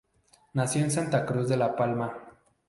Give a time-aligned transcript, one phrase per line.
[0.53, 2.11] Nació en Santa Cruz de La Palma.